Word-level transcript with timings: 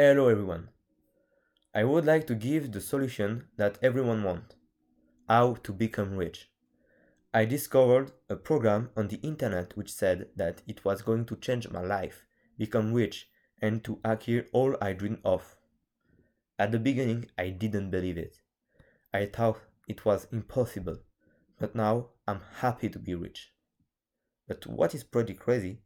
Hello 0.00 0.28
everyone. 0.28 0.68
I 1.74 1.82
would 1.82 2.04
like 2.04 2.28
to 2.28 2.36
give 2.36 2.70
the 2.70 2.80
solution 2.80 3.48
that 3.56 3.80
everyone 3.82 4.22
wants. 4.22 4.54
How 5.28 5.54
to 5.54 5.72
become 5.72 6.14
rich. 6.14 6.48
I 7.34 7.44
discovered 7.46 8.12
a 8.30 8.36
program 8.36 8.90
on 8.96 9.08
the 9.08 9.18
internet 9.24 9.76
which 9.76 9.92
said 9.92 10.28
that 10.36 10.62
it 10.68 10.84
was 10.84 11.02
going 11.02 11.24
to 11.24 11.34
change 11.34 11.68
my 11.70 11.80
life, 11.80 12.26
become 12.56 12.94
rich, 12.94 13.28
and 13.60 13.82
to 13.82 13.98
acquire 14.04 14.46
all 14.52 14.76
I 14.80 14.92
dreamed 14.92 15.18
of. 15.24 15.56
At 16.60 16.70
the 16.70 16.78
beginning, 16.78 17.28
I 17.36 17.48
didn't 17.48 17.90
believe 17.90 18.18
it. 18.18 18.36
I 19.12 19.26
thought 19.26 19.58
it 19.88 20.04
was 20.04 20.28
impossible, 20.30 20.98
but 21.58 21.74
now 21.74 22.10
I'm 22.24 22.42
happy 22.60 22.88
to 22.88 23.00
be 23.00 23.16
rich. 23.16 23.52
But 24.46 24.64
what 24.64 24.94
is 24.94 25.02
pretty 25.02 25.34
crazy 25.34 25.80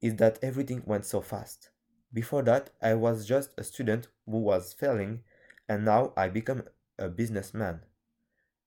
is 0.00 0.16
that 0.16 0.38
everything 0.40 0.82
went 0.86 1.04
so 1.04 1.20
fast. 1.20 1.68
Before 2.14 2.42
that, 2.42 2.70
I 2.80 2.94
was 2.94 3.26
just 3.26 3.50
a 3.58 3.64
student 3.64 4.06
who 4.24 4.38
was 4.38 4.72
failing, 4.72 5.24
and 5.68 5.84
now 5.84 6.12
I 6.16 6.28
become 6.28 6.62
a 6.96 7.08
businessman. 7.08 7.80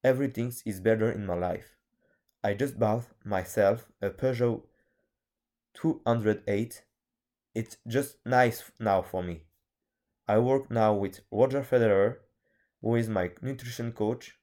Everything 0.04 0.54
is 0.66 0.82
better 0.82 1.10
in 1.10 1.26
my 1.26 1.36
life. 1.36 1.78
I 2.44 2.56
just 2.56 2.78
bought 2.78 3.06
myself 3.24 3.88
a 4.02 4.10
Peugeot 4.10 4.64
208. 5.76 6.84
It's 7.56 7.78
just 7.88 8.18
nice 8.26 8.70
now 8.82 9.02
for 9.02 9.24
me. 9.24 9.44
I 10.28 10.40
work 10.40 10.70
now 10.70 10.94
with 10.94 11.22
Roger 11.32 11.62
Federer, 11.62 12.18
who 12.82 12.96
is 12.96 13.08
my 13.08 13.32
nutrition 13.42 13.94
coach, 13.94 14.38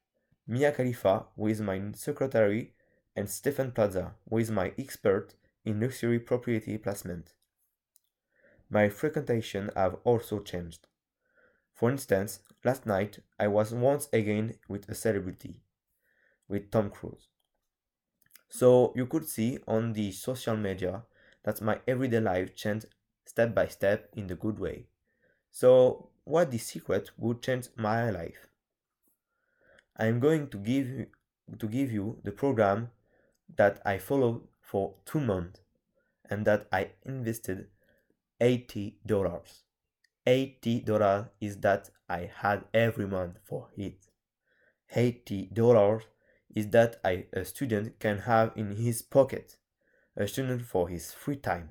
Mia 0.46 0.72
Khalifa, 0.72 1.26
who 1.36 1.48
is 1.48 1.60
my 1.60 1.78
secretary, 1.94 2.72
and 3.14 3.28
Stéphane 3.28 3.74
Plaza, 3.74 4.14
who 4.30 4.38
is 4.38 4.50
my 4.50 4.72
expert 4.78 5.34
in 5.62 5.80
luxury 5.80 6.18
property 6.18 6.78
placement. 6.78 7.34
My 8.70 8.88
frequentation 8.88 9.70
have 9.76 9.96
also 10.04 10.40
changed. 10.40 10.86
For 11.74 11.90
instance, 11.90 12.40
last 12.64 12.86
night 12.86 13.18
I 13.38 13.48
was 13.48 13.72
once 13.72 14.08
again 14.12 14.54
with 14.68 14.88
a 14.88 14.94
celebrity, 14.94 15.60
with 16.48 16.70
Tom 16.70 16.90
Cruise. 16.90 17.28
So 18.48 18.92
you 18.94 19.06
could 19.06 19.28
see 19.28 19.58
on 19.66 19.92
the 19.92 20.12
social 20.12 20.56
media 20.56 21.02
that 21.42 21.60
my 21.60 21.80
everyday 21.86 22.20
life 22.20 22.54
changed 22.54 22.86
step 23.26 23.54
by 23.54 23.66
step 23.66 24.08
in 24.14 24.26
the 24.28 24.34
good 24.34 24.58
way. 24.58 24.86
So 25.50 26.10
what 26.24 26.50
the 26.50 26.58
secret 26.58 27.10
would 27.18 27.42
change 27.42 27.68
my 27.76 28.10
life? 28.10 28.48
I 29.96 30.06
am 30.06 30.20
going 30.20 30.48
to 30.48 30.58
give 30.58 31.06
to 31.58 31.68
give 31.68 31.92
you 31.92 32.18
the 32.24 32.32
program 32.32 32.90
that 33.56 33.80
I 33.84 33.98
followed 33.98 34.42
for 34.60 34.94
two 35.04 35.20
months 35.20 35.60
and 36.30 36.46
that 36.46 36.66
I 36.72 36.90
invested 37.04 37.68
$80. 38.40 38.92
$80 40.26 41.28
is 41.40 41.56
that 41.58 41.90
I 42.08 42.30
had 42.36 42.64
every 42.72 43.06
month 43.06 43.38
for 43.44 43.68
it. 43.76 44.06
$80 44.94 46.02
is 46.54 46.68
that 46.70 46.96
I, 47.04 47.26
a 47.32 47.44
student 47.44 47.98
can 47.98 48.18
have 48.18 48.52
in 48.56 48.76
his 48.76 49.02
pocket, 49.02 49.56
a 50.16 50.26
student 50.26 50.62
for 50.62 50.88
his 50.88 51.12
free 51.12 51.36
time. 51.36 51.70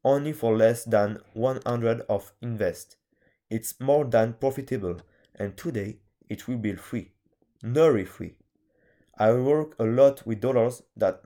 only 0.03 0.33
for 0.33 0.57
less 0.57 0.83
than 0.83 1.19
100 1.33 2.01
of 2.09 2.33
invest. 2.41 2.97
It's 3.49 3.79
more 3.79 4.03
than 4.03 4.33
profitable, 4.33 4.97
and 5.35 5.55
today 5.55 5.99
it 6.29 6.45
will 6.47 6.57
be 6.57 6.75
free, 6.75 7.13
very 7.63 8.03
free. 8.03 8.35
I 9.17 9.31
work 9.31 9.75
a 9.79 9.85
lot 9.85 10.27
with 10.27 10.41
dollars 10.41 10.83
that 10.97 11.21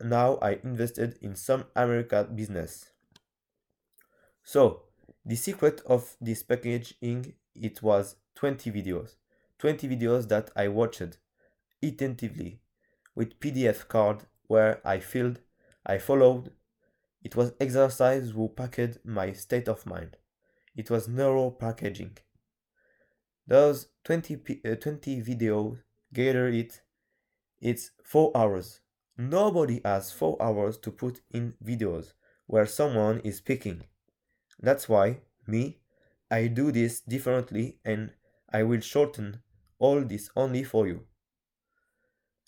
now 0.00 0.36
I 0.36 0.58
invested 0.62 1.18
in 1.20 1.34
some 1.34 1.64
American 1.74 2.36
business. 2.36 2.90
So, 4.42 4.82
the 5.24 5.36
secret 5.36 5.82
of 5.86 6.16
this 6.20 6.42
packaging 6.42 7.34
it 7.54 7.82
was 7.82 8.16
20 8.36 8.70
videos. 8.70 9.16
20 9.58 9.88
videos 9.88 10.28
that 10.28 10.50
I 10.56 10.68
watched 10.68 11.18
attentively 11.82 12.60
with 13.14 13.40
PDF 13.40 13.88
card 13.88 14.24
where 14.46 14.80
I 14.86 15.00
filled, 15.00 15.40
I 15.84 15.98
followed. 15.98 16.52
It 17.22 17.34
was 17.34 17.52
exercise 17.60 18.30
who 18.30 18.48
packaged 18.48 19.00
my 19.04 19.32
state 19.32 19.68
of 19.68 19.84
mind. 19.84 20.16
It 20.76 20.88
was 20.88 21.08
neural 21.08 21.50
packaging. 21.50 22.16
Those 23.46 23.88
20, 24.04 24.60
uh, 24.64 24.76
20 24.76 25.22
videos 25.22 25.82
gather 26.12 26.48
it 26.48 26.80
it's 27.60 27.90
4 28.04 28.36
hours. 28.36 28.80
Nobody 29.20 29.80
has 29.84 30.12
4 30.12 30.40
hours 30.40 30.78
to 30.78 30.92
put 30.92 31.20
in 31.32 31.54
videos 31.62 32.12
where 32.46 32.66
someone 32.66 33.18
is 33.20 33.38
speaking. 33.38 33.82
That's 34.60 34.88
why, 34.88 35.22
me, 35.44 35.80
I 36.30 36.46
do 36.46 36.70
this 36.70 37.00
differently 37.00 37.80
and 37.84 38.12
I 38.52 38.62
will 38.62 38.80
shorten 38.80 39.42
all 39.80 40.02
this 40.02 40.30
only 40.36 40.62
for 40.62 40.86
you. 40.86 41.04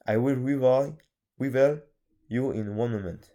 I 0.06 0.16
will 0.16 0.36
reveal, 0.36 1.80
you 2.28 2.50
in 2.52 2.76
one 2.76 2.92
moment. 2.92 3.30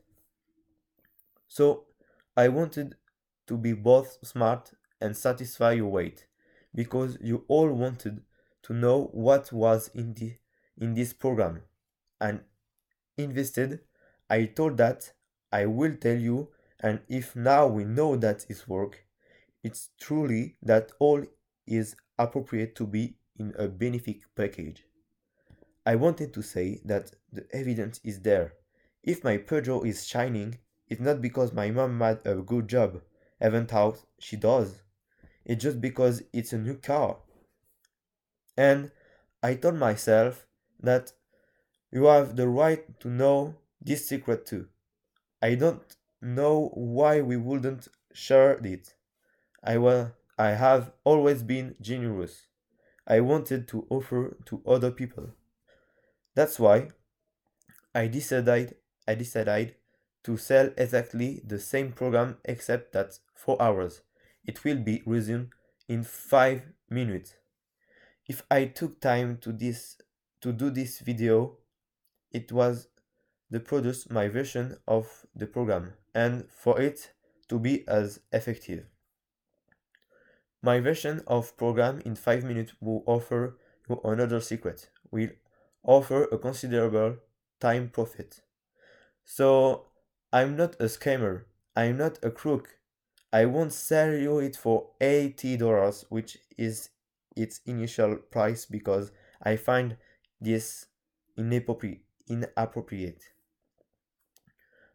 So, 1.50 1.88
I 2.38 2.47
wanted 2.47 2.96
to 3.47 3.57
be 3.57 3.73
both 3.73 4.17
smart 4.25 4.72
and 5.02 5.16
satisfy 5.16 5.73
your 5.73 5.90
weight 5.90 6.25
because 6.73 7.17
you 7.19 7.44
all 7.50 7.69
wanted 7.69 8.23
to 8.63 8.73
know 8.73 9.09
what 9.12 9.52
was 9.52 9.90
in 9.94 10.13
the 10.13 10.38
in 10.78 10.94
this 10.94 11.13
program 11.13 11.62
and 12.19 12.41
invested, 13.18 13.81
I 14.30 14.46
told 14.46 14.78
that 14.78 15.12
I 15.52 15.66
will 15.66 15.96
tell 15.96 16.18
you 16.18 16.50
and 16.80 17.00
if 17.08 17.36
now 17.36 17.68
we 17.68 17.84
know 17.86 18.16
that 18.18 18.46
it's 18.50 18.68
work, 18.68 19.06
it's 19.64 19.90
truly 20.00 20.58
that 20.62 20.92
all 21.00 21.24
is 21.66 21.96
appropriate 22.18 22.76
to 22.76 22.86
be 22.86 23.16
in 23.38 23.53
a 23.58 23.68
benefit 23.68 24.18
package. 24.36 24.86
I 25.86 25.96
wanted 25.96 26.34
to 26.34 26.42
say 26.42 26.81
that 26.86 27.12
the 27.31 27.46
evidence 27.52 28.00
is 28.03 28.22
there. 28.22 28.53
If 29.03 29.24
my 29.24 29.38
Peugeot 29.38 29.86
is 29.86 30.08
shining, 30.08 30.58
it's 30.88 31.02
not 31.02 31.22
because 31.22 31.53
my 31.53 31.72
mom 31.72 32.00
had 32.00 32.22
a 32.26 32.36
good 32.36 32.68
job, 32.68 33.02
even 33.44 33.66
though 33.66 33.97
she 34.20 34.36
does. 34.36 34.82
It's 35.46 35.64
just 35.64 35.80
because 35.80 36.24
it's 36.34 36.53
a 36.53 36.58
new 36.58 36.76
car. 36.76 37.18
And 38.58 38.92
I 39.44 39.56
told 39.56 39.76
myself 39.76 40.47
that 40.80 41.12
you 41.91 42.06
have 42.06 42.35
the 42.35 42.47
right 42.47 43.00
to 43.00 43.09
know 43.09 43.56
this 43.81 44.07
secret 44.07 44.46
too. 44.46 44.68
I 45.41 45.56
don't 45.56 45.84
know 46.22 46.72
why 46.73 47.22
we 47.22 47.38
wouldn't 47.38 47.88
share 48.13 48.53
it. 48.66 48.96
I, 49.63 49.78
wa- 49.78 50.09
I 50.38 50.50
have 50.50 50.91
always 51.03 51.44
been 51.44 51.75
generous. 51.81 52.47
I 53.07 53.19
wanted 53.22 53.68
to 53.69 53.85
offer 53.90 54.35
to 54.46 54.62
other 54.66 54.91
people. 54.91 55.29
That's 56.34 56.59
why 56.59 56.90
I 57.94 58.07
decided 58.07 58.75
I 59.07 59.16
decided 59.16 59.75
to 60.23 60.38
sell 60.38 60.72
exactly 60.78 61.41
the 61.46 61.59
same 61.59 61.91
program 61.91 62.37
except 62.43 62.93
that 62.93 63.20
4 63.35 63.61
hours. 63.61 64.02
It 64.46 64.64
will 64.64 64.78
be 64.78 65.03
resumed 65.05 65.49
in 65.87 66.03
5 66.03 66.64
minutes. 66.90 67.35
If 68.28 68.43
I 68.49 68.66
took 68.66 68.99
time 68.99 69.37
to 69.41 69.52
this 69.52 69.97
to 70.41 70.52
do 70.52 70.70
this 70.72 70.99
video, 70.99 71.58
it 72.35 72.52
was 72.52 72.90
the 73.49 73.59
produce 73.59 74.09
my 74.09 74.28
version 74.28 74.78
of 74.87 75.26
the 75.34 75.47
program 75.47 75.93
and 76.14 76.46
for 76.52 76.82
it 76.82 77.14
to 77.47 77.58
be 77.58 77.87
as 77.87 78.20
effective. 78.34 78.84
My 80.61 80.79
version 80.82 81.22
of 81.28 81.55
program 81.55 82.02
in 82.05 82.16
5 82.16 82.43
minutes 82.43 82.73
will 82.82 83.03
offer 83.05 83.58
you 83.87 84.02
another 84.03 84.41
secret. 84.41 84.90
Will 85.11 85.29
offer 85.84 86.23
a 86.26 86.37
considerable 86.37 87.17
time 87.61 87.90
profit. 87.90 88.41
So 89.23 89.87
I'm 90.34 90.58
not 90.58 90.76
a 90.76 90.85
scammer. 90.85 91.43
I'm 91.76 91.97
not 91.97 92.20
a 92.23 92.32
crook. 92.32 92.79
I 93.32 93.46
won't 93.46 93.73
sell 93.73 94.11
you 94.14 94.40
it 94.40 94.55
for 94.55 94.90
$80, 94.99 96.05
which 96.09 96.37
is 96.58 96.90
its 97.35 97.61
initial 97.66 98.17
price 98.17 98.66
because 98.66 99.11
I 99.41 99.55
find 99.55 99.97
this 100.41 100.87
inappropriate. 101.37 102.04
Inappropriate. 102.27 103.23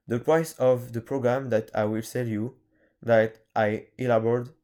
The 0.06 0.18
price 0.18 0.54
of 0.54 0.92
the 0.92 1.00
program 1.00 1.50
that 1.50 1.70
I 1.74 1.84
will 1.84 2.02
sell 2.02 2.26
you 2.26 2.56
that 3.02 3.38
I 3.54 3.86
elaborated 3.96 4.54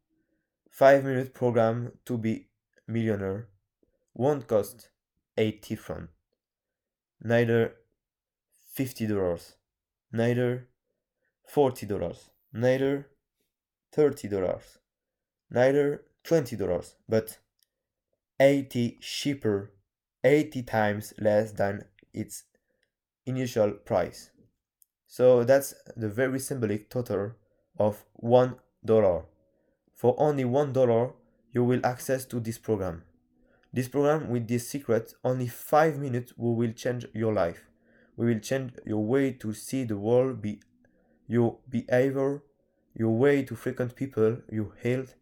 5 0.70 1.04
minute 1.04 1.32
program 1.32 1.92
to 2.04 2.18
be 2.18 2.48
millionaire 2.86 3.48
won't 4.14 4.46
cost 4.46 4.88
80 5.36 5.76
francs, 5.76 6.12
neither 7.22 7.76
$50, 8.76 9.54
neither 10.12 10.68
$40, 11.52 12.28
neither 12.52 13.08
$30, 13.94 14.62
neither 15.50 16.02
$20, 16.24 16.94
but 17.08 17.38
80 18.40 18.98
cheaper, 19.00 19.72
80 20.24 20.62
times 20.62 21.14
less 21.18 21.52
than 21.52 21.84
its 22.12 22.44
initial 23.26 23.73
price. 23.73 24.31
So 25.06 25.44
that's 25.44 25.75
the 25.96 26.08
very 26.08 26.38
symbolic 26.38 26.88
total 26.90 27.32
of 27.78 28.05
one 28.14 28.56
dollar. 28.84 29.25
For 29.94 30.14
only 30.19 30.44
one 30.44 30.73
dollar, 30.73 31.12
you 31.52 31.64
will 31.64 31.84
access 31.84 32.25
to 32.26 32.40
this 32.40 32.58
program. 32.58 33.02
This 33.73 33.88
program 33.88 34.31
with 34.31 34.49
this 34.49 34.69
secret, 34.69 35.12
only 35.23 35.49
five 35.49 35.99
minutes 35.99 36.32
we 36.37 36.52
will 36.55 36.73
change 36.73 37.06
your 37.12 37.32
life. 37.32 37.64
We 38.17 38.26
will 38.26 38.40
change 38.40 38.73
your 38.87 39.05
way 39.05 39.32
to 39.32 39.52
see 39.52 39.84
the 39.84 39.99
world, 39.99 40.40
be 40.40 40.61
your 41.28 41.58
behavior, 41.69 42.43
your 42.94 43.11
way 43.11 43.43
to 43.44 43.55
frequent 43.55 43.94
people, 43.94 44.38
your 44.50 44.73
health. 44.82 45.14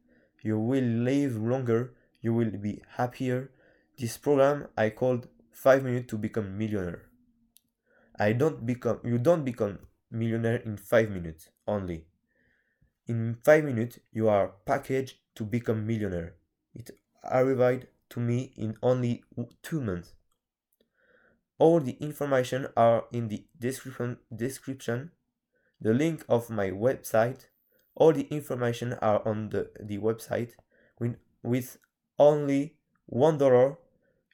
You 0.42 0.58
will 0.58 0.84
live 0.84 1.36
longer. 1.36 1.94
You 2.20 2.34
will 2.34 2.50
be 2.50 2.82
happier. 2.96 3.50
This 3.98 4.16
program 4.16 4.68
I 4.76 4.90
called 4.90 5.28
five 5.50 5.82
minutes 5.82 6.08
to 6.08 6.18
become 6.18 6.56
millionaire. 6.56 7.02
I 8.18 8.32
don't 8.32 8.64
become 8.64 9.00
you 9.04 9.18
don't 9.18 9.44
become 9.44 9.78
millionaire 10.10 10.56
in 10.56 10.76
5 10.76 11.10
minutes 11.10 11.50
only. 11.66 12.06
In 13.06 13.34
5 13.42 13.64
minutes 13.64 13.98
you 14.12 14.28
are 14.28 14.52
packaged 14.64 15.16
to 15.34 15.44
become 15.44 15.86
millionaire. 15.86 16.34
It 16.74 16.90
arrived 17.24 17.86
to 18.10 18.20
me 18.20 18.52
in 18.56 18.76
only 18.82 19.24
2 19.62 19.80
months. 19.80 20.14
All 21.58 21.80
the 21.80 21.96
information 22.00 22.68
are 22.76 23.04
in 23.12 23.28
the 23.28 23.44
description 23.58 24.18
description. 24.34 25.10
The 25.80 25.92
link 25.92 26.24
of 26.28 26.50
my 26.50 26.70
website, 26.70 27.46
all 27.94 28.12
the 28.12 28.28
information 28.28 28.94
are 28.94 29.26
on 29.26 29.50
the, 29.50 29.70
the 29.80 29.98
website. 29.98 30.52
With, 30.98 31.16
with 31.42 31.78
only 32.18 32.76
one 33.06 33.38
dollar 33.38 33.76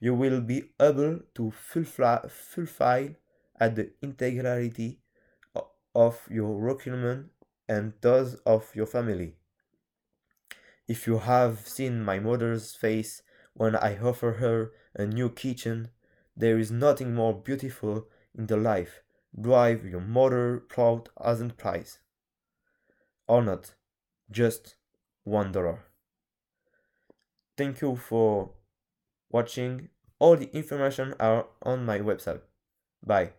you 0.01 0.15
will 0.15 0.41
be 0.41 0.71
able 0.81 1.21
to 1.35 1.51
fulfill, 1.51 2.23
fulfill 2.29 3.15
at 3.61 3.77
the 3.77 3.93
integrity 4.03 4.99
of 5.95 6.27
your 6.31 6.59
requirement 6.59 7.31
and 7.69 7.93
those 8.01 8.35
of 8.47 8.75
your 8.75 8.87
family. 8.87 9.37
If 10.89 11.07
you 11.07 11.19
have 11.19 11.69
seen 11.69 12.03
my 12.03 12.19
mother's 12.19 12.75
face 12.75 13.23
when 13.55 13.77
I 13.77 13.99
offer 13.99 14.33
her 14.33 14.73
a 14.95 15.07
new 15.07 15.29
kitchen, 15.29 15.91
there 16.37 16.59
is 16.59 16.71
nothing 16.71 17.15
more 17.15 17.35
beautiful 17.35 18.09
in 18.37 18.47
the 18.47 18.57
life. 18.57 19.03
Drive 19.39 19.85
your 19.85 20.01
mother 20.01 20.65
proud 20.69 21.11
as 21.25 21.41
a 21.41 21.47
prize. 21.47 21.99
Or 23.29 23.43
not, 23.43 23.75
just 24.31 24.75
one 25.23 25.53
dollar. 25.53 25.85
Thank 27.57 27.83
you 27.83 27.95
for 27.95 28.51
watching. 29.31 29.91
All 30.19 30.37
the 30.37 30.51
information 30.57 31.15
are 31.21 31.47
on 31.63 31.85
my 31.85 32.01
website. 32.01 32.41
Bye. 33.07 33.33